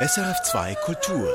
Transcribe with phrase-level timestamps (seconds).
[0.00, 1.28] SRF2 Kultur.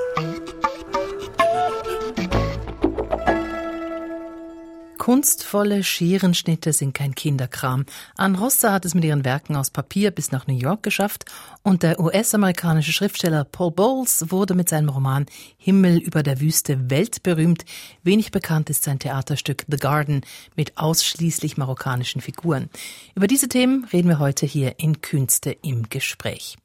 [4.98, 7.86] Kunstvolle Scherenschnitte sind kein Kinderkram.
[8.16, 11.26] Ann Rossa hat es mit ihren Werken aus Papier bis nach New York geschafft
[11.62, 15.26] und der US-amerikanische Schriftsteller Paul Bowles wurde mit seinem Roman
[15.58, 17.66] Himmel über der Wüste weltberühmt.
[18.04, 20.22] Wenig bekannt ist sein Theaterstück The Garden
[20.56, 22.70] mit ausschließlich marokkanischen Figuren.
[23.14, 26.56] Über diese Themen reden wir heute hier in Künste im Gespräch.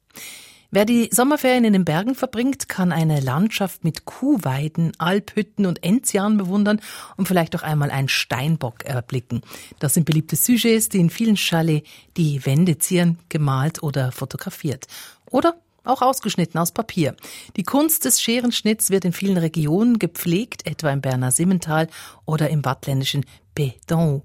[0.71, 6.37] Wer die Sommerferien in den Bergen verbringt, kann eine Landschaft mit Kuhweiden, Alphütten und Enzianen
[6.37, 6.79] bewundern
[7.17, 9.41] und vielleicht auch einmal einen Steinbock erblicken.
[9.79, 14.85] Das sind beliebte Sujets, die in vielen Chalets die Wände zieren, gemalt oder fotografiert.
[15.31, 17.15] Oder auch ausgeschnitten aus Papier.
[17.55, 21.87] Die Kunst des Scherenschnitts wird in vielen Regionen gepflegt, etwa im Berner Simmental
[22.25, 23.25] oder im wattländischen
[23.57, 24.21] Bédon.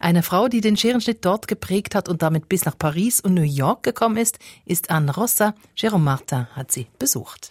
[0.00, 3.42] Eine Frau, die den Scherenschnitt dort geprägt hat und damit bis nach Paris und New
[3.42, 5.54] York gekommen ist, ist Anne Rossa.
[5.76, 7.50] Jérôme Martin hat sie besucht.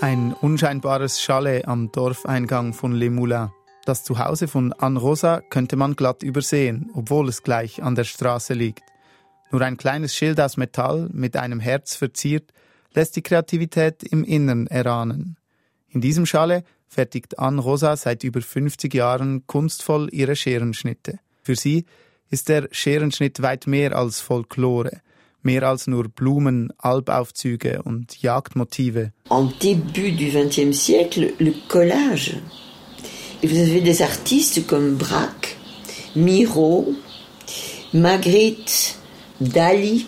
[0.00, 3.50] Ein unscheinbares Chalet am Dorfeingang von Les Moulins.
[3.84, 8.54] Das Zuhause von Anne Rosa könnte man glatt übersehen, obwohl es gleich an der Straße
[8.54, 8.89] liegt.
[9.50, 12.52] Nur ein kleines Schild aus Metall mit einem Herz verziert,
[12.94, 15.36] lässt die Kreativität im Innern erahnen.
[15.88, 21.18] In diesem Schale fertigt Anne Rosa seit über 50 Jahren kunstvoll ihre Scherenschnitte.
[21.42, 21.84] Für sie
[22.30, 25.00] ist der Scherenschnitt weit mehr als Folklore,
[25.42, 29.12] mehr als nur Blumen, Albaufzüge und Jagdmotive.
[29.28, 32.36] En début du XXe siècle, le collage.
[33.42, 35.56] Vous avez des artistes comme Braque,
[36.14, 36.94] Miro,
[37.92, 38.99] Magritte,
[39.40, 40.06] Dali,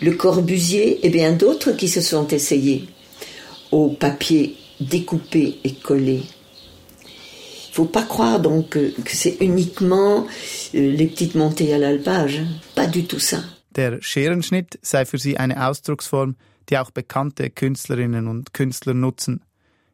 [0.00, 2.88] Le Corbusier et bien d'autres qui se sont essayés
[3.70, 6.22] au papier découpé et collé.
[7.04, 10.26] Il faut pas croire donc que, c'est uniquement
[10.74, 12.42] euh, les petites montées à l'alpage,
[12.74, 13.42] pas du tout ça.
[13.74, 16.36] Der Scherenschnitt sei für sie eine Ausdrucksform,
[16.68, 19.40] die auch bekannte Künstlerinnen und Künstler nutzen.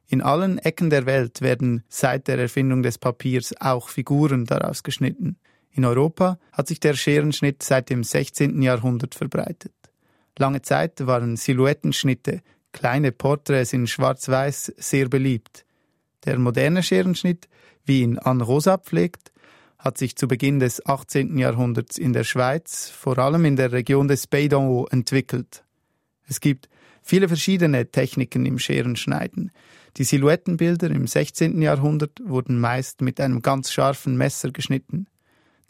[0.08, 5.36] In allen Ecken der Welt werden seit der Erfindung des Papiers auch Figuren daraus geschnitten.
[5.72, 8.60] In Europa hat sich der Scherenschnitt seit dem 16.
[8.62, 9.72] Jahrhundert verbreitet.
[10.38, 12.42] Lange Zeit waren Silhouettenschnitte,
[12.72, 15.64] kleine Porträts in Schwarz-Weiß, sehr beliebt.
[16.24, 17.48] Der moderne Scherenschnitt,
[17.84, 19.32] wie ihn Anne Rosa pflegt,
[19.78, 21.38] hat sich zu Beginn des 18.
[21.38, 24.52] Jahrhunderts in der Schweiz, vor allem in der Region des Pays
[24.90, 25.64] entwickelt.
[26.28, 26.68] Es gibt
[27.02, 29.52] viele verschiedene Techniken im Scherenschneiden.
[29.96, 31.60] Die Silhouettenbilder im 16.
[31.62, 35.06] Jahrhundert wurden meist mit einem ganz scharfen Messer geschnitten.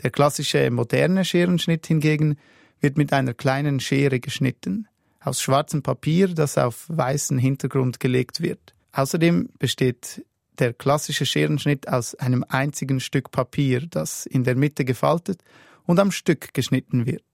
[0.03, 2.39] Der klassische moderne Scherenschnitt hingegen
[2.81, 4.89] wird mit einer kleinen Schere geschnitten,
[5.21, 8.75] aus schwarzem Papier, das auf weißen Hintergrund gelegt wird.
[8.93, 10.25] Außerdem besteht
[10.59, 15.43] der klassische Scherenschnitt aus einem einzigen Stück Papier, das in der Mitte gefaltet
[15.85, 17.25] und am Stück geschnitten wird,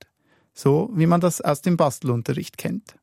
[0.53, 2.97] so wie man das aus dem Bastelunterricht kennt.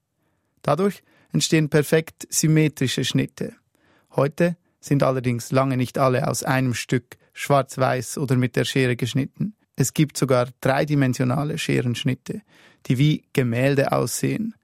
[0.62, 3.54] Dadurch entstehen perfekt symmetrische Schnitte.
[4.16, 9.56] Heute sind allerdings lange nicht alle aus einem Stück, schwarz-weiß oder mit der Schere geschnitten.
[9.76, 12.42] Es gibt sogar dreidimensionale Scherenschnitte,
[12.86, 14.56] die wie Gemälde aussehen.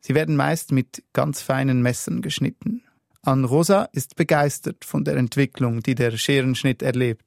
[0.00, 2.82] Sie werden meist mit ganz feinen Messern geschnitten.
[3.22, 7.24] Anne Rosa ist begeistert von der Entwicklung, die der Scherenschnitt erlebt.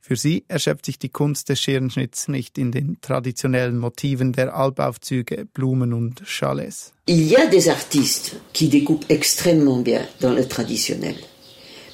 [0.00, 5.46] Für sie erschöpft sich die Kunst des Scherenschnitts nicht in den traditionellen Motiven der Albaufzüge,
[5.52, 6.92] Blumen und Chalets.
[7.06, 11.16] Il y a des artistes qui découpent extrêmement bien dans le traditionnel.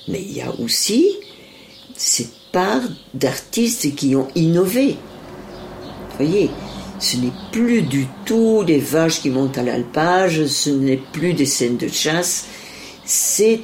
[0.09, 1.05] Mais il y a aussi
[2.05, 2.83] cette part
[3.15, 4.97] d'artistes qui ont innové.
[6.11, 6.51] Vous voyez,
[6.99, 11.47] ce n'est plus du tout des vaches qui montent à l'alpage, ce n'est plus des
[11.47, 12.47] scènes de chasse,
[13.05, 13.61] c'est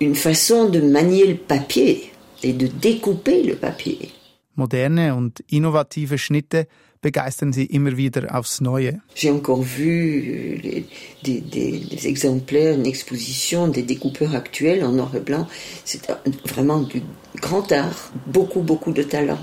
[0.00, 2.10] une façon de manier le papier
[2.42, 4.10] et de découper le papier.
[4.56, 6.66] Moderne und innovative Schnitte
[7.02, 9.00] begeistern sie immer wieder aufs Neue.
[9.14, 10.86] J'ai encore vu euh, les,
[11.22, 15.46] des, des, des, exemplaires, une exposition des découpeurs actuels en noir et blanc.
[15.84, 16.00] C'est
[16.46, 17.02] vraiment du
[17.40, 19.38] grand art, beaucoup, beaucoup de talent.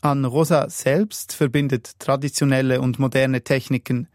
[0.00, 4.08] Anne Rosa selbst verbindet traditionelle und moderne Techniken.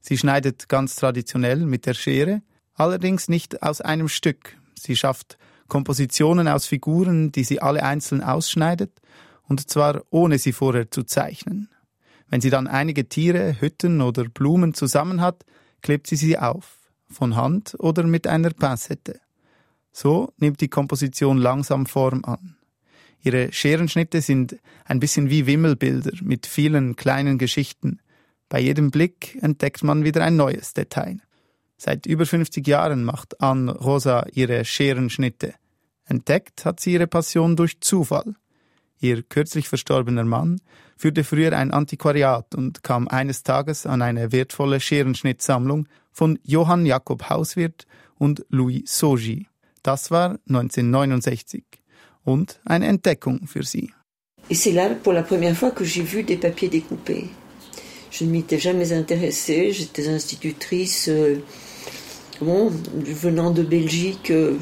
[0.00, 2.42] Sie schneidet ganz traditionell mit der Schere,
[2.74, 4.56] allerdings nicht aus einem Stück.
[4.74, 5.36] Sie schafft
[5.68, 8.92] Kompositionen aus Figuren, die sie alle einzeln ausschneidet,
[9.46, 11.68] und zwar ohne sie vorher zu zeichnen.
[12.28, 15.44] Wenn sie dann einige Tiere, Hütten oder Blumen zusammen hat,
[15.82, 16.78] klebt sie sie auf,
[17.10, 19.20] von Hand oder mit einer Pincette.
[19.92, 22.53] So nimmt die Komposition langsam Form an.
[23.24, 28.00] Ihre Scherenschnitte sind ein bisschen wie Wimmelbilder mit vielen kleinen Geschichten.
[28.50, 31.16] Bei jedem Blick entdeckt man wieder ein neues Detail.
[31.78, 35.54] Seit über 50 Jahren macht Anne Rosa ihre Scherenschnitte.
[36.04, 38.34] Entdeckt hat sie ihre Passion durch Zufall.
[39.00, 40.60] Ihr kürzlich verstorbener Mann
[40.98, 47.30] führte früher ein Antiquariat und kam eines Tages an eine wertvolle Scherenschnittsammlung von Johann Jakob
[47.30, 47.86] Hauswirt
[48.16, 49.48] und Louis Sogi.
[49.82, 51.64] Das war 1969
[52.24, 53.62] und eine Entdeckung für.
[54.50, 57.28] Et c'est là pour la première fois que j'ai vu des papiers découpés.
[58.10, 61.08] Je ne m'étais jamais intéressée, j'étais institutrice.
[61.08, 61.36] Euh,
[62.40, 64.56] venant de Belgique, euh,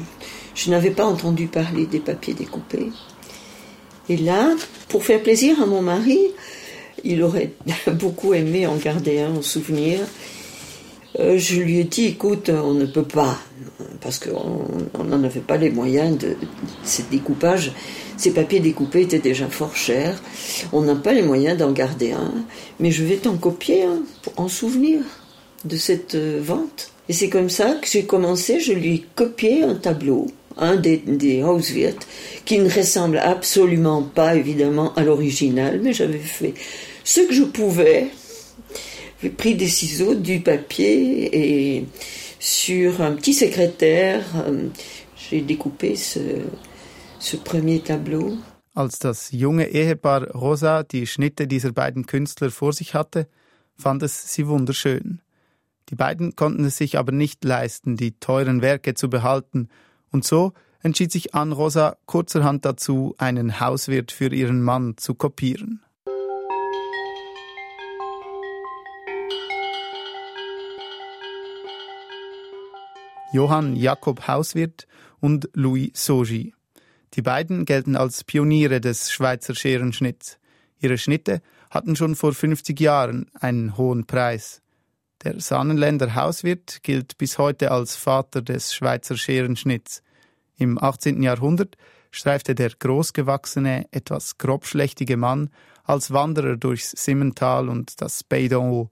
[0.55, 2.91] je n'avais pas entendu parler des papiers découpés.
[4.09, 4.55] Et là,
[4.89, 6.19] pour faire plaisir à mon mari,
[7.03, 7.51] il aurait
[7.93, 9.99] beaucoup aimé en garder un en souvenir.
[11.19, 13.37] Euh, je lui ai dit, écoute, on ne peut pas,
[14.01, 16.35] parce qu'on n'en avait pas les moyens de, de
[16.83, 17.71] ce découpage.
[18.17, 20.21] Ces papiers découpés étaient déjà fort chers.
[20.71, 22.33] On n'a pas les moyens d'en garder un,
[22.79, 25.01] mais je vais t'en copier un pour en souvenir
[25.65, 26.91] de cette euh, vente.
[27.09, 30.27] Et c'est comme ça que j'ai commencé, je lui ai copié un tableau,
[30.57, 32.07] un des, des Hauswirth,
[32.45, 36.53] qui ne ressemble absolument pas évidemment à l'original, mais j'avais fait
[37.03, 38.07] ce que je pouvais.
[39.23, 41.87] J'ai pris des ciseaux, du papier et
[42.41, 44.67] sur un petit secrétaire, euh,
[45.15, 46.19] j'ai découpé ce,
[47.19, 48.37] ce premier tableau.
[48.75, 53.29] Als das junge Ehepaar Rosa die Schnitte dieser beiden Künstler vor sich hatte,
[53.77, 55.21] fand es sie wunderschön.
[55.87, 59.69] Die beiden konnten es sich aber nicht leisten, die teuren Werke zu behalten,
[60.11, 65.79] und so entschied sich Anne Rosa kurzerhand dazu, einen Hauswirt für ihren Mann zu kopieren.
[73.33, 74.85] Johann Jakob Hauswirt
[75.19, 76.53] und Louis Sogi.
[77.15, 80.37] Die beiden gelten als Pioniere des Schweizer Scherenschnitts.
[80.79, 81.41] Ihre Schnitte
[81.71, 84.61] hatten schon vor 50 Jahren einen hohen Preis.
[85.23, 90.03] Der Sahnenländer Hauswirt gilt bis heute als Vater des Schweizer Scherenschnitts.
[90.55, 91.23] Im 18.
[91.23, 91.75] Jahrhundert
[92.11, 95.49] streifte der großgewachsene, etwas grobschlächtige Mann
[95.83, 98.91] als Wanderer durchs Simmental und das Haut.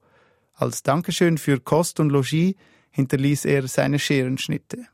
[0.54, 2.56] Als Dankeschön für Kost und Logis
[2.92, 4.86] hinterließ er seine Scherenschnitte.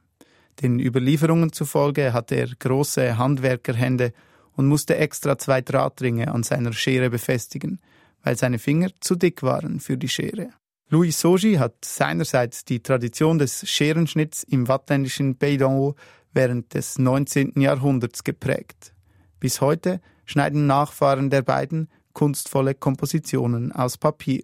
[0.62, 4.12] Den Überlieferungen zufolge hatte er große Handwerkerhände
[4.56, 7.80] und musste extra zwei Drahtringe an seiner Schere befestigen,
[8.22, 10.50] weil seine Finger zu dick waren für die Schere.
[10.90, 15.96] Louis Sogi hat seinerseits die Tradition des Scherenschnitts im wattländischen Haut
[16.32, 17.60] während des 19.
[17.60, 18.94] Jahrhunderts geprägt.
[19.38, 24.42] Bis heute schneiden Nachfahren der beiden kunstvolle Kompositionen aus Papier.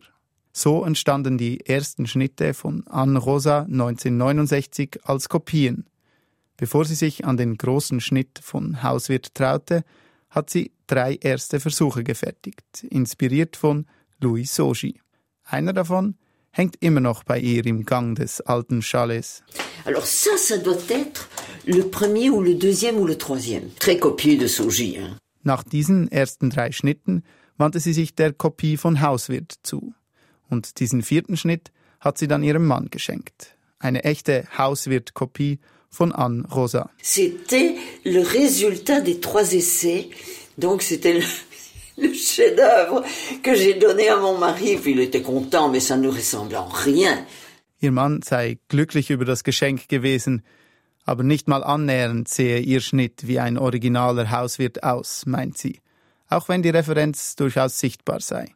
[0.56, 5.84] So entstanden die ersten Schnitte von Anne Rosa 1969 als Kopien.
[6.56, 9.82] Bevor sie sich an den großen Schnitt von Hauswirt traute,
[10.30, 13.86] hat sie drei erste Versuche gefertigt, inspiriert von
[14.20, 15.00] Louis Sogi.
[15.42, 16.14] Einer davon
[16.52, 19.42] hängt immer noch bei ihr im Gang des alten Chalets.
[19.84, 21.28] Alors ça, ça doit être
[21.66, 23.70] le premier ou le deuxième ou le troisième.
[23.80, 24.98] Très copié de Sogi.
[24.98, 25.18] Hein.
[25.42, 27.24] Nach diesen ersten drei Schnitten
[27.58, 29.92] wandte sie sich der Kopie von Hauswirt zu.
[30.48, 33.56] Und diesen vierten Schnitt hat sie dann ihrem Mann geschenkt.
[33.78, 35.58] Eine echte Hauswirt-Kopie
[35.90, 36.90] von Anne Rosa.
[37.02, 40.10] C'était le résultat des trois essais.
[40.58, 41.24] Donc c'était le,
[41.96, 43.04] le chef-d'œuvre
[43.42, 44.76] que j'ai donné à mon mari.
[44.76, 47.26] Puis il était content, mais ça ne ressemblait en rien.
[47.80, 50.42] Ihr Mann sei glücklich über das Geschenk gewesen,
[51.04, 55.80] aber nicht mal annähernd sehe ihr Schnitt wie ein originaler Hauswirt aus, meint sie,
[56.28, 58.54] auch wenn die Referenz durchaus sichtbar sei.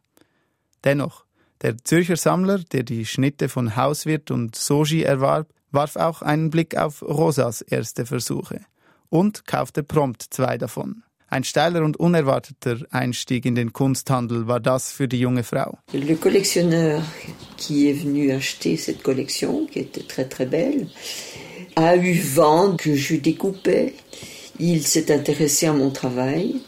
[0.83, 1.25] Dennoch,
[1.61, 6.77] der Zürcher Sammler, der die Schnitte von Hauswirt und Soji erwarb, warf auch einen Blick
[6.77, 8.61] auf Rosas erste Versuche
[9.09, 11.03] und kaufte prompt zwei davon.
[11.31, 15.77] Ein steiler und unerwarteter Einstieg in den Kunsthandel war das für die junge Frau.
[15.93, 17.03] Le collectionneur
[17.55, 20.87] qui est venu acheter cette collection, qui était très très belle,
[21.75, 23.93] a eu vent que je découpais.
[24.59, 26.61] Il s'est intéressé à mon travail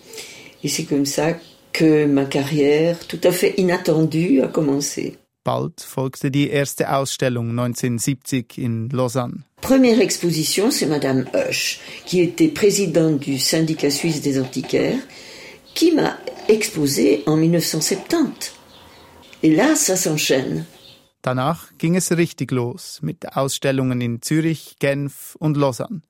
[0.63, 1.33] et c'est comme ça
[1.73, 5.17] que ma carrière tout à fait inattendue a commencé.
[5.43, 9.43] Bald folgte die erste Ausstellung 1970 in Lausanne.
[9.61, 14.99] Première exposition, c'est Madame Husch, qui était présidente du syndicat suisse des antiquaires,
[15.73, 18.53] qui m'a exposé en 1970.
[19.43, 20.65] Et là, ça s'enchaîne.
[21.23, 26.01] Danach ging es richtig los mit Ausstellungen in Zürich, Genf und Lausanne.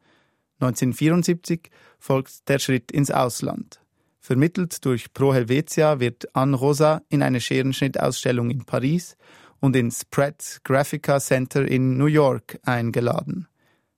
[0.62, 3.81] 1974 folgt der Schritt ins Ausland.
[4.24, 9.18] Vermittelt durch Pro Helvetia wird Anne Rosa in eine Scherenschnittausstellung in Paris
[9.60, 13.48] und ins Pratt Graphica Center in New York eingeladen.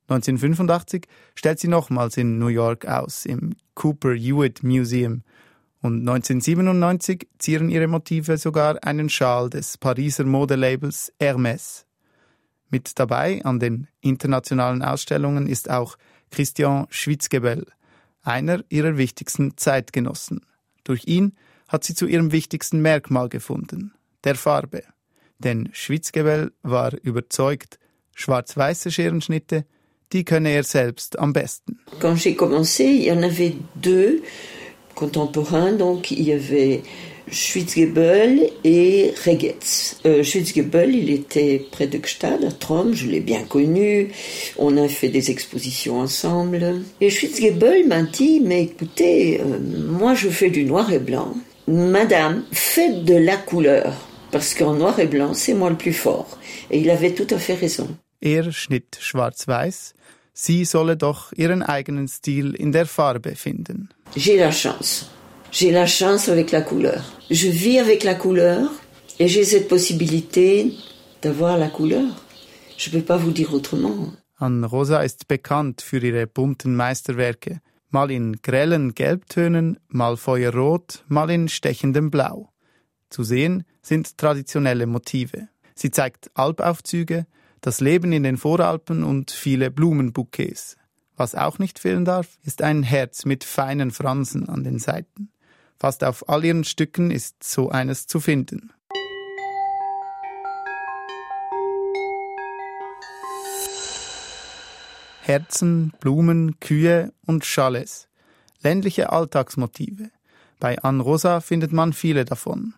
[0.07, 5.23] 1985 stellt sie nochmals in New York aus, im Cooper Hewitt Museum.
[5.81, 11.83] Und 1997 zieren ihre Motive sogar einen Schal des Pariser Modelabels Hermès.
[12.69, 15.97] Mit dabei an den internationalen Ausstellungen ist auch
[16.31, 17.67] Christian Schwitzgebel,
[18.23, 20.41] einer ihrer wichtigsten Zeitgenossen.
[20.83, 21.35] Durch ihn
[21.67, 24.83] hat sie zu ihrem wichtigsten Merkmal gefunden, der Farbe.
[25.39, 27.79] Denn Schwitzgebel war überzeugt,
[28.15, 29.65] schwarz-weiße Scherenschnitte,
[30.11, 31.79] die könne er selbst am besten.
[31.99, 34.21] Quand j'ai commencé, il y en avait deux
[34.95, 36.83] contemporains, donc il y avait
[37.33, 39.99] Schwitzgebel et Regetz.
[40.05, 44.11] Euh, Schwitzgebel, il était près de Gstad, à Trom, je l'ai bien connu.
[44.57, 46.81] On a fait des expositions ensemble.
[47.01, 51.33] Et Schwitzgebel m'a dit, mais écoutez, euh, moi je fais du noir et blanc.
[51.67, 53.93] Madame, faites de la couleur,
[54.31, 56.37] parce qu'en noir et blanc, c'est moi le plus fort.
[56.69, 57.87] Et il avait tout à fait raison.
[58.21, 59.93] Er schnitt schwarz-weiß,
[60.33, 63.89] sie solle doch ihren eigenen Stil in der Farbe finden.
[64.15, 65.07] J'ai la chance.
[65.53, 67.03] J'ai la chance avec la couleur.
[67.29, 68.71] Je vis avec la couleur
[69.19, 70.73] et j'ai cette possibilité
[71.21, 72.25] d'avoir la couleur.
[72.75, 74.13] Je ne peux pas vous dire autrement.
[74.39, 81.29] Anne Rosa ist bekannt für ihre bunten Meisterwerke, mal in grellen Gelbtönen, mal feuerrot, mal
[81.29, 82.49] in stechendem Blau.
[83.11, 85.49] Zu sehen sind traditionelle Motive.
[85.75, 87.27] Sie zeigt Albaufzüge,
[87.61, 90.77] das Leben in den Voralpen und viele Blumenbouquets.
[91.15, 95.29] Was auch nicht fehlen darf, ist ein Herz mit feinen Fransen an den Seiten.
[95.83, 98.71] Fast auf all ihren Stücken ist so eines zu finden.
[105.19, 108.07] Herzen, Blumen, Kühe und Chalets.
[108.61, 110.09] Ländliche Alltagsmotive.
[110.57, 112.75] Bei Anne Rosa findet man viele davon.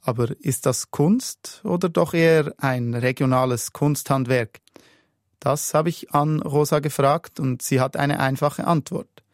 [0.00, 4.60] Aber ist das Kunst oder doch eher ein regionales Kunsthandwerk?
[5.40, 9.24] Das habe ich Anne Rosa gefragt und sie hat eine einfache Antwort.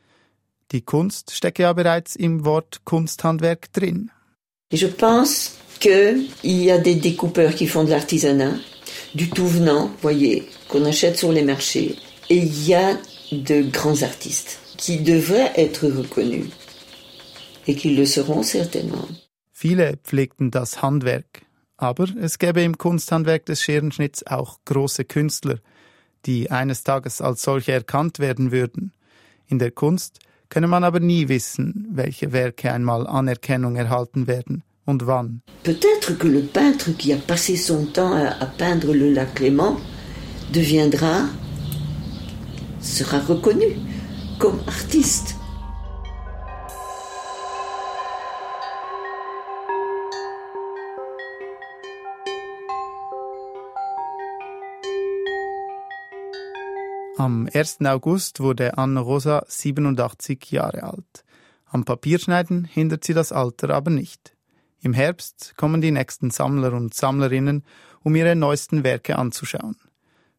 [0.73, 4.11] Die Kunst stecke ja bereits im Wort Kunsthandwerk drin.
[4.73, 8.55] je pense qu'il y a des découpeurs qui font de l'artisanat,
[9.15, 11.97] du tout venant, voyez, qu'on achète sur les marchés.
[12.31, 12.97] Et il y a
[13.33, 16.47] de grands artistes qui devraient être reconnus
[17.67, 19.07] et qui le seront certainement.
[19.51, 21.43] Viele pflegten das Handwerk,
[21.77, 25.59] aber es gäbe im Kunsthandwerk des Scherenschnitts auch große Künstler,
[26.25, 28.93] die eines Tages als solche erkannt werden würden.
[29.47, 30.19] In der Kunst
[30.53, 35.41] könne man aber nie wissen, welche Werke einmal Anerkennung erhalten werden und wann.
[35.65, 39.79] Peut-être que le peintre qui a passé son temps à, peindre le lac Léman
[40.53, 41.31] deviendra,
[42.81, 43.79] sera reconnu
[44.39, 45.37] comme artiste.
[57.23, 57.83] Am 1.
[57.83, 61.25] August wurde Anna Rosa 87 Jahre alt.
[61.67, 64.37] Am Papierschneiden hindert sie das Alter aber nicht.
[64.81, 67.63] Im Herbst kommen die nächsten Sammler und Sammlerinnen,
[68.03, 69.77] um ihre neuesten Werke anzuschauen.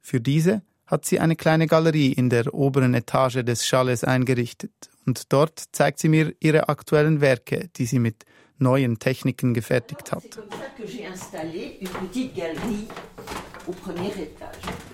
[0.01, 4.73] Für diese hat sie eine kleine Galerie in der oberen Etage des Chalets eingerichtet
[5.05, 8.25] und dort zeigt sie mir ihre aktuellen Werke, die sie mit
[8.59, 10.23] neuen Techniken gefertigt hat.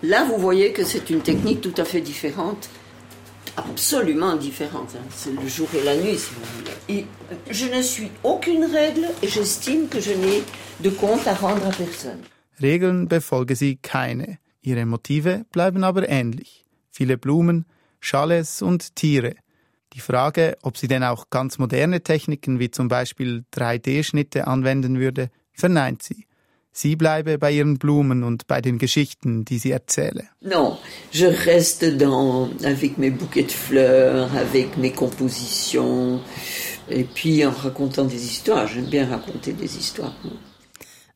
[0.03, 2.69] Là, vous voyez que c'est une technique tout à fait différente,
[3.57, 4.95] absolument différente.
[5.09, 6.99] C'est le jour et la nuit, si vous voulez.
[6.99, 7.05] Et
[7.49, 10.43] je ne suis aucune règle et j'estime que je n'ai
[10.81, 12.21] de compte à rendre à personne.
[12.61, 14.37] Regeln befolge sie keine.
[14.61, 16.65] Ihre Motive bleiben aber ähnlich.
[16.91, 17.65] Viele Blumen,
[18.01, 19.35] Chalets und Tiere–
[19.99, 25.29] die Frage, ob sie denn auch ganz moderne Techniken wie zum Beispiel 3D-Schnitte anwenden würde,
[25.51, 26.25] verneint sie.
[26.71, 30.29] Sie bleibe bei ihren Blumen und bei den Geschichten, die sie erzähle.
[30.39, 30.77] Non,
[31.11, 36.21] je reste dans, avec mes bouquets de fleurs, avec mes compositions,
[36.87, 38.67] et puis en racontant des histoires.
[38.67, 40.13] J'aime bien raconter des histoires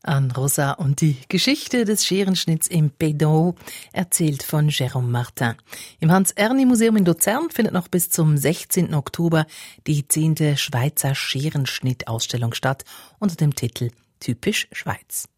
[0.04, 3.54] an Rosa und die Geschichte des Scherenschnitts im Pédon,
[3.92, 5.54] erzählt von Jérôme Martin.
[6.00, 8.94] Im Hans-Erni-Museum in Luzern findet noch bis zum 16.
[8.94, 9.46] Oktober
[9.86, 10.56] die 10.
[10.56, 12.84] Schweizer Scherenschnitt-Ausstellung statt
[13.18, 15.28] unter dem Titel Typisch Schweiz.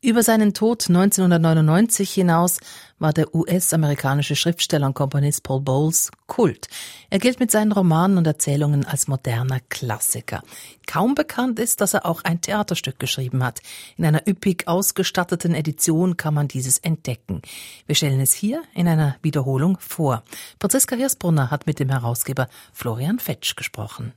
[0.00, 2.58] Über seinen Tod 1999 hinaus
[3.00, 6.68] war der US-amerikanische Schriftsteller und Komponist Paul Bowles Kult.
[7.10, 10.42] Er gilt mit seinen Romanen und Erzählungen als moderner Klassiker.
[10.86, 13.60] Kaum bekannt ist, dass er auch ein Theaterstück geschrieben hat.
[13.96, 17.42] In einer üppig ausgestatteten Edition kann man dieses entdecken.
[17.86, 20.22] Wir stellen es hier in einer Wiederholung vor.
[20.60, 24.12] Franziska Hirsbrunner hat mit dem Herausgeber Florian Fetsch gesprochen.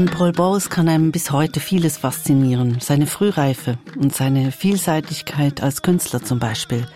[0.00, 2.78] An Paul Bowles kann einem bis heute vieles faszinieren.
[2.80, 6.86] Seine Frühreife und seine Vielseitigkeit als Künstler zum Beispiel.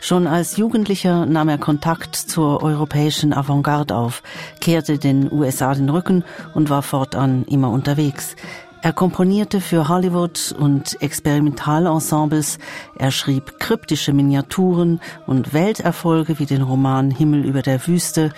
[0.00, 4.24] Schon als Jugendlicher nahm er Kontakt zur europäischen Avantgarde auf,
[4.58, 8.34] kehrte den USA den Rücken und war fortan immer unterwegs.
[8.82, 12.58] Er komponierte für Hollywood und Experimentalensembles,
[12.96, 18.32] er schrieb kryptische Miniaturen und Welterfolge wie den Roman Himmel über der Wüste,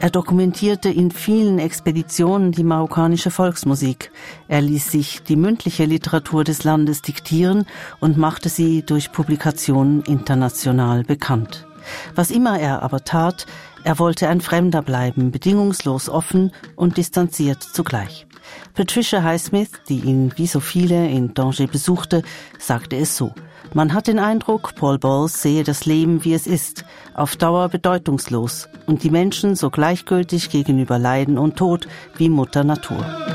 [0.00, 4.10] er dokumentierte in vielen Expeditionen die marokkanische Volksmusik.
[4.48, 7.66] Er ließ sich die mündliche Literatur des Landes diktieren
[8.00, 11.66] und machte sie durch Publikationen international bekannt.
[12.14, 13.46] Was immer er aber tat,
[13.84, 18.26] er wollte ein Fremder bleiben, bedingungslos offen und distanziert zugleich.
[18.74, 22.22] Patricia Highsmith, die ihn wie so viele in Danger besuchte,
[22.58, 23.32] sagte es so.
[23.74, 26.84] Man hat den Eindruck, Paul Bowles sehe das Leben, wie es ist,
[27.14, 33.31] auf Dauer bedeutungslos und die Menschen so gleichgültig gegenüber Leiden und Tod wie Mutter Natur.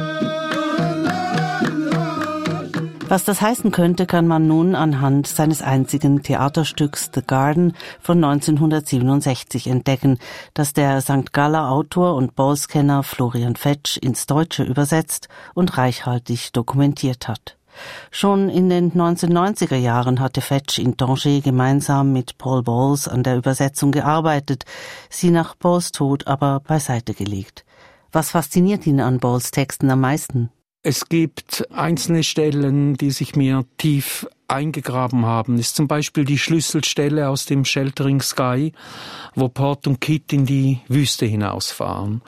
[3.10, 7.72] Was das heißen könnte, kann man nun anhand seines einzigen Theaterstücks The Garden
[8.02, 10.20] von 1967 entdecken,
[10.54, 11.32] das der St.
[11.32, 17.56] Galler Autor und Ballscanner Florian Fetsch ins Deutsche übersetzt und reichhaltig dokumentiert hat.
[18.12, 23.38] Schon in den 1990er Jahren hatte Fetch in Danger gemeinsam mit Paul Bowles an der
[23.38, 24.66] Übersetzung gearbeitet,
[25.10, 27.64] sie nach Bowles Tod aber beiseite gelegt.
[28.12, 30.50] Was fasziniert ihn an Bowles Texten am meisten?
[30.90, 35.60] Es gibt einzelne Stellen, die sich mir tief eingegraben haben.
[35.60, 38.72] Ist zum Beispiel die Schlüsselstelle aus dem Sheltering Sky,
[39.36, 42.22] wo Port und Kit in die Wüste hinausfahren.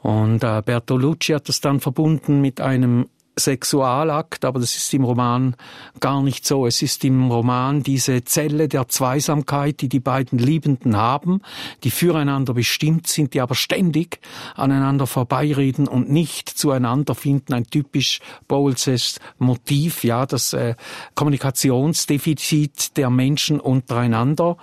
[0.00, 5.56] Und äh, Bertolucci hat das dann verbunden mit einem Sexualakt, aber das ist im Roman
[6.00, 6.66] gar nicht so.
[6.66, 11.40] Es ist im Roman diese Zelle der Zweisamkeit, die die beiden Liebenden haben,
[11.84, 14.20] die füreinander bestimmt sind, die aber ständig
[14.54, 17.54] aneinander vorbeireden und nicht zueinander finden.
[17.54, 20.74] Ein typisch Bowleses Motiv, ja, das äh,
[21.14, 24.56] Kommunikationsdefizit der Menschen untereinander.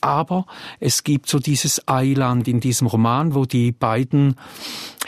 [0.00, 0.46] Aber
[0.80, 4.36] es gibt so dieses Eiland in diesem Roman, wo die beiden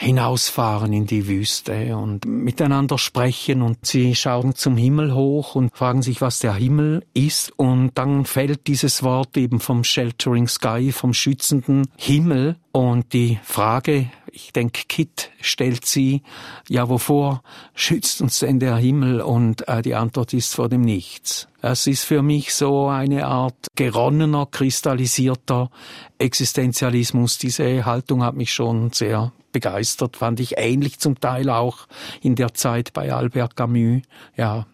[0.01, 6.01] hinausfahren in die Wüste und miteinander sprechen und sie schauen zum Himmel hoch und fragen
[6.01, 11.13] sich, was der Himmel ist und dann fällt dieses Wort eben vom Sheltering Sky, vom
[11.13, 16.23] schützenden Himmel und die Frage, ich denke, Kit stellt sie,
[16.67, 17.43] ja, wovor
[17.75, 19.21] schützt uns denn der Himmel?
[19.21, 21.47] Und äh, die Antwort ist vor dem Nichts.
[21.61, 25.69] Es ist für mich so eine Art geronnener, kristallisierter
[26.17, 27.37] Existenzialismus.
[27.39, 31.87] Diese Haltung hat mich schon sehr begeistert, fand ich ähnlich zum Teil auch
[32.21, 34.01] in der Zeit bei Albert Camus,
[34.35, 34.65] ja.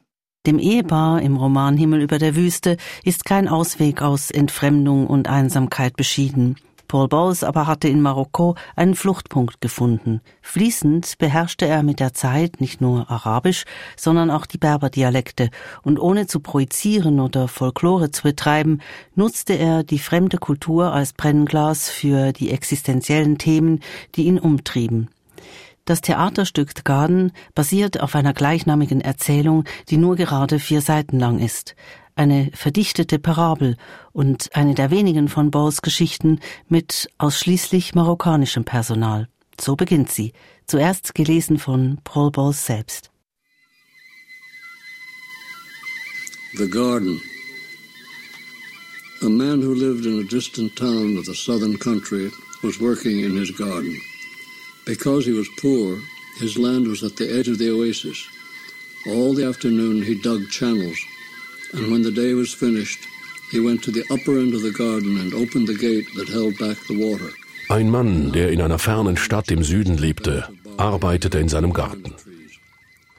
[0.46, 5.98] Dem Ehepaar im Roman Himmel über der Wüste ist kein Ausweg aus Entfremdung und Einsamkeit
[5.98, 6.56] beschieden.
[6.88, 10.22] Paul Bowles aber hatte in Marokko einen Fluchtpunkt gefunden.
[10.42, 15.50] Fließend beherrschte er mit der Zeit nicht nur Arabisch, sondern auch die Berberdialekte,
[15.84, 18.80] und ohne zu projizieren oder Folklore zu betreiben,
[19.16, 23.82] nutzte er die fremde Kultur als Brennglas für die existenziellen Themen,
[24.16, 25.10] die ihn umtrieben.
[25.86, 31.40] Das Theaterstück The Garden basiert auf einer gleichnamigen Erzählung, die nur gerade vier Seiten lang
[31.40, 31.76] ist
[32.18, 33.78] eine verdichtete Parabel
[34.12, 39.28] und eine der wenigen von Bowles Geschichten mit ausschließlich marokkanischem Personal.
[39.60, 40.34] So beginnt sie,
[40.66, 43.12] zuerst gelesen von Paul Bowles selbst.
[46.58, 47.22] The Garden.
[49.22, 52.32] A man who lived in a distant town of the southern country
[52.64, 54.00] was working in his garden.
[54.86, 55.98] Because he was poor,
[56.40, 58.28] his land was at the edge of the oasis.
[59.08, 60.98] All the afternoon he dug channels
[61.74, 63.00] and when the day was finished,
[63.52, 66.58] he went to the upper end of the garden and opened the gate that held
[66.58, 67.32] back the water.
[67.70, 72.14] Ein Mann, der in einer fernen Stadt im Süden lebte, arbeitete in seinem Garten.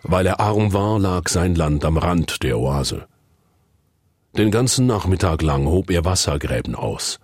[0.03, 3.07] Weil er arm war, lag sein Land am Rand der Oase.
[4.37, 7.19] Den ganzen Nachmittag lang hob er Wassergräben aus.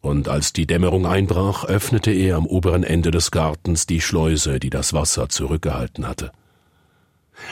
[0.00, 4.70] Und als die Dämmerung einbrach, öffnete er am oberen Ende des Gartens die Schleuse, die
[4.70, 6.32] das Wasser zurückgehalten hatte.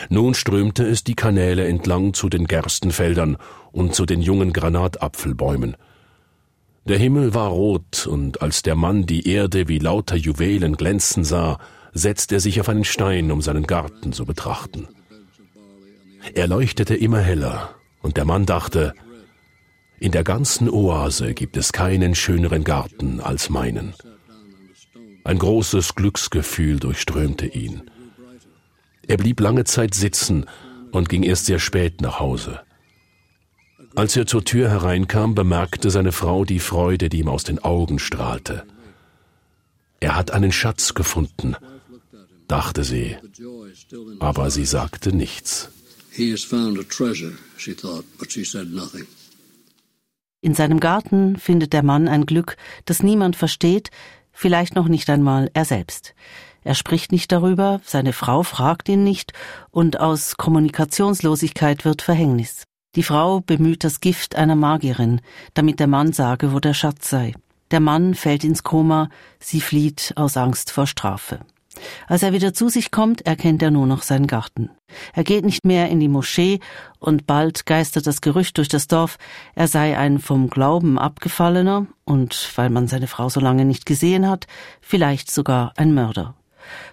[0.09, 3.37] Nun strömte es die Kanäle entlang zu den Gerstenfeldern
[3.73, 5.77] und zu den jungen Granatapfelbäumen.
[6.85, 11.59] Der Himmel war rot, und als der Mann die Erde wie lauter Juwelen glänzen sah,
[11.93, 14.89] setzte er sich auf einen Stein, um seinen Garten zu betrachten.
[16.35, 18.95] Er leuchtete immer heller, und der Mann dachte,
[19.99, 23.95] in der ganzen Oase gibt es keinen schöneren Garten als meinen.
[25.25, 27.91] Ein großes Glücksgefühl durchströmte ihn.
[29.07, 30.47] Er blieb lange Zeit sitzen
[30.93, 32.61] und ging erst sehr spät nach Hause.
[33.95, 37.99] Als er zur Tür hereinkam, bemerkte seine Frau die Freude, die ihm aus den Augen
[37.99, 38.65] strahlte.
[39.99, 41.57] Er hat einen Schatz gefunden,
[42.47, 43.17] dachte sie,
[44.21, 45.71] aber sie sagte nichts.
[50.43, 53.91] In seinem Garten findet der Mann ein Glück, das niemand versteht,
[54.33, 56.15] vielleicht noch nicht einmal er selbst.
[56.63, 59.33] Er spricht nicht darüber, seine Frau fragt ihn nicht,
[59.71, 62.65] und aus Kommunikationslosigkeit wird Verhängnis.
[62.97, 65.21] Die Frau bemüht das Gift einer Magierin,
[65.55, 67.35] damit der Mann sage, wo der Schatz sei.
[67.71, 71.41] Der Mann fällt ins Koma, sie flieht aus Angst vor Strafe.
[72.09, 74.71] Als er wieder zu sich kommt, erkennt er nur noch seinen Garten.
[75.15, 76.59] Er geht nicht mehr in die Moschee
[76.99, 79.19] und bald geistert das Gerücht durch das Dorf,
[79.55, 84.29] er sei ein vom Glauben abgefallener und, weil man seine Frau so lange nicht gesehen
[84.29, 84.49] hat,
[84.81, 86.35] vielleicht sogar ein Mörder.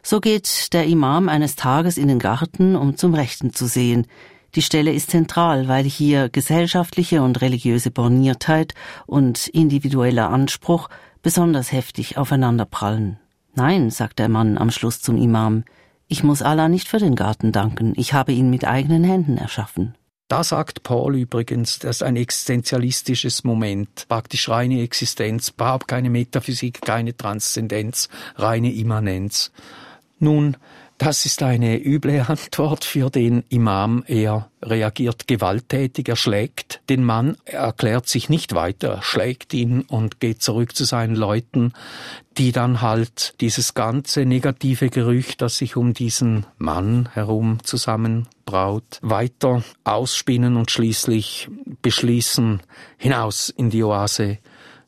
[0.03, 4.07] So geht der Imam eines Tages in den Garten, um zum Rechten zu sehen.
[4.55, 8.73] Die Stelle ist zentral, weil hier gesellschaftliche und religiöse Borniertheit
[9.05, 10.89] und individueller Anspruch
[11.21, 13.19] besonders heftig aufeinanderprallen.
[13.53, 15.63] Nein, sagt der Mann am Schluss zum Imam,
[16.07, 19.95] ich muss Allah nicht für den Garten danken, ich habe ihn mit eigenen Händen erschaffen.
[20.27, 26.81] Da sagt Paul übrigens, das ist ein existenzialistisches Moment, praktisch reine Existenz, überhaupt keine Metaphysik,
[26.81, 29.51] keine Transzendenz, reine Immanenz.
[30.19, 30.57] Nun,
[30.97, 34.03] das ist eine üble Antwort für den Imam.
[34.07, 39.81] Er reagiert gewalttätig, er schlägt den Mann, er erklärt sich nicht weiter, er schlägt ihn
[39.81, 41.73] und geht zurück zu seinen Leuten,
[42.37, 49.63] die dann halt dieses ganze negative Gerücht, das sich um diesen Mann herum zusammenbraut, weiter
[49.83, 51.49] ausspinnen und schließlich
[51.81, 52.61] beschließen,
[52.97, 54.39] hinaus in die Oase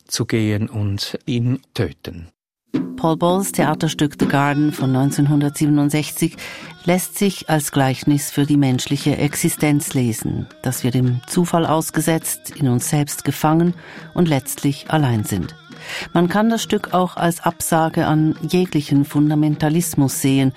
[0.06, 2.28] zu gehen und ihn töten.
[3.00, 6.36] Paul Balls Theaterstück The Garden von 1967
[6.84, 12.68] lässt sich als Gleichnis für die menschliche Existenz lesen, dass wir dem Zufall ausgesetzt, in
[12.68, 13.72] uns selbst gefangen
[14.12, 15.56] und letztlich allein sind.
[16.12, 20.52] Man kann das Stück auch als Absage an jeglichen Fundamentalismus sehen,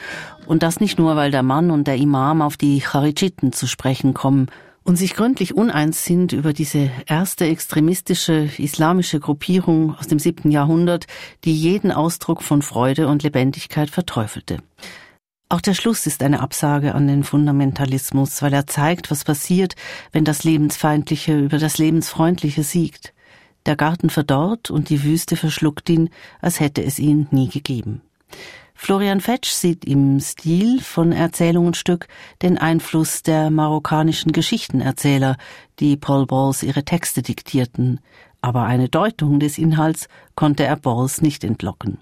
[0.46, 4.14] und das nicht nur, weil der Mann und der Imam auf die Charitschiten zu sprechen
[4.14, 4.48] kommen
[4.84, 11.08] und sich gründlich uneins sind über diese erste extremistische islamische Gruppierung aus dem siebten Jahrhundert,
[11.46, 14.58] die jeden Ausdruck von Freude und Lebendigkeit verteufelte.
[15.50, 19.76] Auch der Schluss ist eine Absage an den Fundamentalismus, weil er zeigt, was passiert,
[20.12, 23.14] wenn das Lebensfeindliche über das Lebensfreundliche siegt.
[23.66, 26.10] Der Garten verdorrt und die Wüste verschluckt ihn,
[26.42, 28.02] als hätte es ihn nie gegeben.
[28.84, 32.10] Florian Fetsch sieht im Stil von Erzählung und Stück
[32.42, 35.38] den Einfluss der marokkanischen Geschichtenerzähler,
[35.80, 38.02] die Paul Bowles ihre Texte diktierten,
[38.42, 42.00] aber eine Deutung des Inhalts konnte er Bowles nicht entlocken.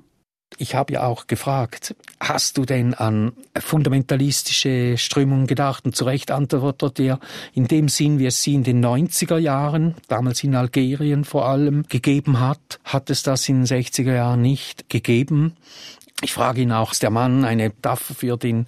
[0.57, 5.85] Ich habe ja auch gefragt, hast du denn an fundamentalistische Strömungen gedacht?
[5.85, 7.19] Und zu Recht antwortet er
[7.53, 11.83] in dem Sinn, wie es sie in den 90er Jahren, damals in Algerien vor allem,
[11.87, 15.55] gegeben hat, hat es das in den 60er Jahren nicht gegeben.
[16.21, 18.67] Ich frage ihn auch, ist der Mann eine Metapher für den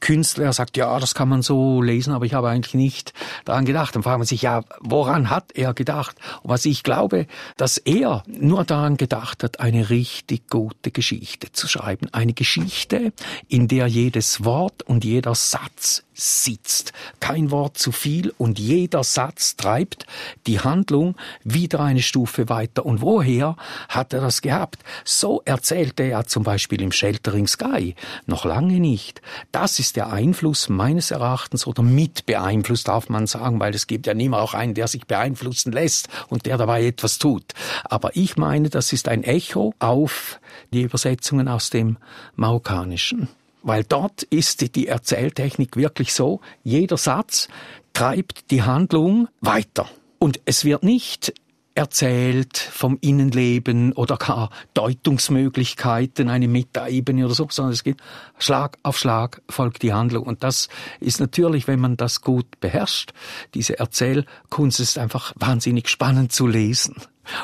[0.00, 0.46] Künstler?
[0.46, 3.12] Er sagt, ja, das kann man so lesen, aber ich habe eigentlich nicht
[3.44, 3.94] daran gedacht.
[3.94, 6.16] Dann fragt man sich, ja, woran hat er gedacht?
[6.42, 11.68] Und was ich glaube, dass er nur daran gedacht hat, eine richtig gute Geschichte zu
[11.68, 12.08] schreiben.
[12.12, 13.12] Eine Geschichte,
[13.48, 16.92] in der jedes Wort und jeder Satz sitzt.
[17.20, 20.06] Kein Wort zu viel und jeder Satz treibt
[20.46, 22.86] die Handlung wieder eine Stufe weiter.
[22.86, 23.56] Und woher
[23.88, 24.82] hat er das gehabt?
[25.04, 27.94] So erzählte er zum Beispiel im Sheltering Sky
[28.26, 29.20] noch lange nicht.
[29.52, 34.06] Das ist der Einfluss meines Erachtens oder mit beeinflusst, darf man sagen, weil es gibt
[34.06, 37.44] ja niemand auch einen, der sich beeinflussen lässt und der dabei etwas tut.
[37.84, 40.40] Aber ich meine, das ist ein Echo auf
[40.72, 41.98] die Übersetzungen aus dem
[42.34, 43.28] Marokkanischen
[43.66, 47.48] weil dort ist die Erzähltechnik wirklich so, jeder Satz
[47.94, 49.90] treibt die Handlung weiter.
[50.20, 51.34] Und es wird nicht
[51.76, 57.98] erzählt vom Innenleben oder gar Deutungsmöglichkeiten, eine Metaebene oder so, sondern es geht
[58.38, 60.24] Schlag auf Schlag folgt die Handlung.
[60.24, 60.68] Und das
[61.00, 63.12] ist natürlich, wenn man das gut beherrscht,
[63.54, 66.96] diese Erzählkunst ist einfach wahnsinnig spannend zu lesen.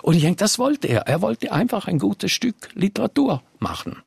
[0.02, 1.02] Und ich denke, das wollte er.
[1.02, 4.02] Er wollte einfach ein gutes Stück Literatur machen.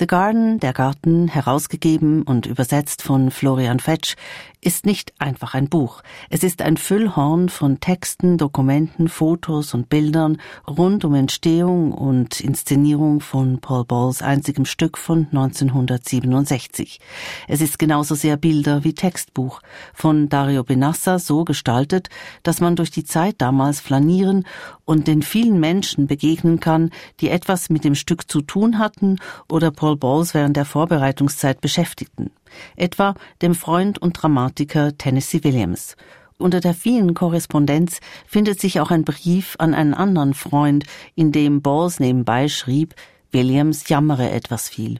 [0.00, 4.16] The Garden, der Garten, herausgegeben und übersetzt von Florian Fetsch,
[4.62, 6.02] ist nicht einfach ein Buch.
[6.28, 13.20] Es ist ein Füllhorn von Texten, Dokumenten, Fotos und Bildern rund um Entstehung und Inszenierung
[13.20, 17.00] von Paul Balls einzigem Stück von 1967.
[17.48, 19.60] Es ist genauso sehr Bilder wie Textbuch,
[19.94, 22.10] von Dario Benassa so gestaltet,
[22.42, 24.44] dass man durch die Zeit damals flanieren
[24.84, 29.16] und den vielen Menschen begegnen kann, die etwas mit dem Stück zu tun hatten
[29.48, 32.30] oder Paul Balls während der Vorbereitungszeit beschäftigten
[32.76, 35.96] etwa dem Freund und Dramatiker Tennessee Williams.
[36.38, 40.84] Unter der vielen Korrespondenz findet sich auch ein Brief an einen anderen Freund,
[41.14, 42.94] in dem Bowles nebenbei schrieb,
[43.30, 44.98] Williams jammere etwas viel.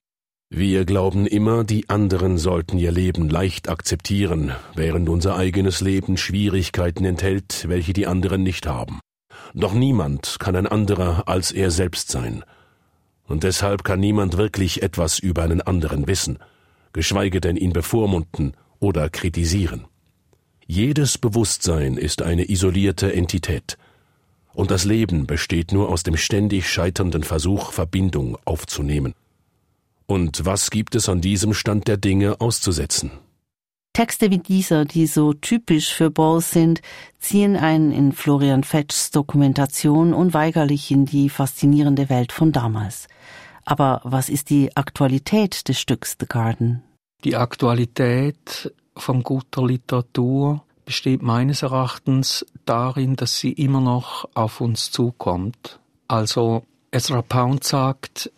[0.52, 7.04] Wir glauben immer, die anderen sollten ihr Leben leicht akzeptieren, während unser eigenes Leben Schwierigkeiten
[7.04, 8.98] enthält, welche die anderen nicht haben.
[9.54, 12.44] Doch niemand kann ein anderer als er selbst sein.
[13.28, 16.38] Und deshalb kann niemand wirklich etwas über einen anderen wissen,
[16.92, 19.84] geschweige denn ihn bevormunden oder kritisieren.
[20.66, 23.76] Jedes Bewusstsein ist eine isolierte Entität,
[24.52, 29.14] und das Leben besteht nur aus dem ständig scheiternden Versuch, Verbindung aufzunehmen.
[30.06, 33.12] Und was gibt es an diesem Stand der Dinge auszusetzen?
[33.92, 36.80] Texte wie dieser, die so typisch für Bowles sind,
[37.18, 43.08] ziehen einen in Florian Fetchs Dokumentation unweigerlich in die faszinierende Welt von damals.
[43.64, 46.82] Aber was ist die Aktualität des Stücks The Garden?
[47.24, 54.90] Die Aktualität von guter Literatur besteht meines Erachtens darin, dass sie immer noch auf uns
[54.90, 55.78] zukommt.
[56.08, 58.32] Also Ezra Pound sagt,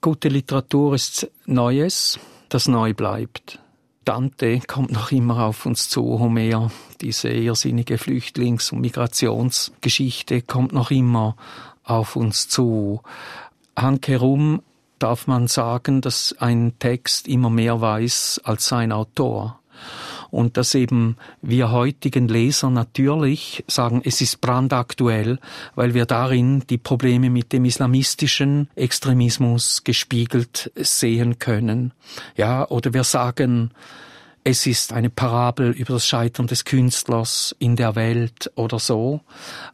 [0.00, 3.60] gute Literatur ist Neues, das neu bleibt.
[4.04, 10.90] Dante kommt noch immer auf uns zu, Homer, diese irrsinnige Flüchtlings- und Migrationsgeschichte kommt noch
[10.90, 11.36] immer
[11.84, 13.00] auf uns zu.
[13.76, 14.62] Hankerum
[14.98, 19.60] darf man sagen, dass ein Text immer mehr weiß als sein Autor
[20.32, 25.38] und dass eben wir heutigen Leser natürlich sagen, es ist brandaktuell,
[25.74, 31.92] weil wir darin die Probleme mit dem islamistischen Extremismus gespiegelt sehen können.
[32.34, 33.72] Ja, oder wir sagen,
[34.44, 39.20] es ist eine Parabel über das Scheitern des Künstlers in der Welt oder so.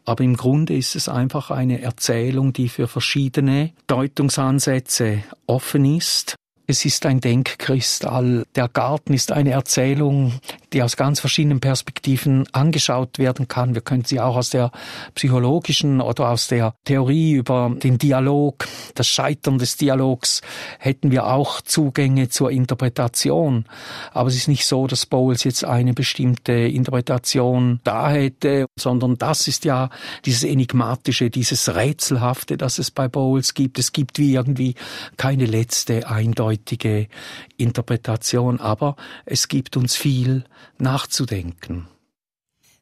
[0.04, 6.36] Aber im Grunde ist es einfach eine Erzählung, die für verschiedene Deutungsansätze offen ist
[6.70, 8.44] es ist ein Denkkristall.
[8.54, 10.34] Der Garten ist eine Erzählung,
[10.74, 13.74] die aus ganz verschiedenen Perspektiven angeschaut werden kann.
[13.74, 14.70] Wir können sie auch aus der
[15.14, 20.42] psychologischen oder aus der Theorie über den Dialog, das Scheitern des Dialogs,
[20.78, 23.64] hätten wir auch Zugänge zur Interpretation.
[24.12, 29.48] Aber es ist nicht so, dass Bowles jetzt eine bestimmte Interpretation da hätte, sondern das
[29.48, 29.88] ist ja
[30.26, 33.78] dieses Enigmatische, dieses Rätselhafte, das es bei Bowles gibt.
[33.78, 34.74] Es gibt wie irgendwie
[35.16, 37.08] keine letzte eindeutige heutige
[37.56, 40.44] Interpretation, aber es gibt uns viel
[40.78, 41.88] nachzudenken.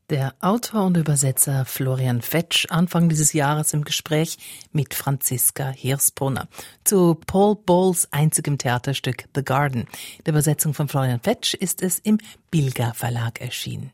[0.09, 4.39] Der Autor und Übersetzer Florian Fetsch Anfang dieses Jahres im Gespräch
[4.71, 6.47] mit Franziska Hirsbrunner
[6.85, 9.87] zu Paul Bowles einzigem Theaterstück The Garden.
[10.25, 12.19] Die Übersetzung von Florian Fetsch ist es im
[12.53, 13.91] Bilger Verlag erschienen.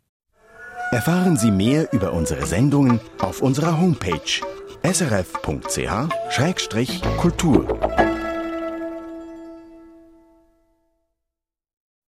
[0.91, 4.21] Erfahren Sie mehr über unsere Sendungen auf unserer Homepage
[4.83, 5.53] srf.ch-kultur.